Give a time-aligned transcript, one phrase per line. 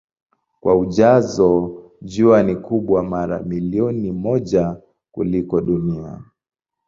[0.59, 4.77] Kwa ujazo Jua ni kubwa mara milioni moja
[5.11, 6.23] kuliko Dunia.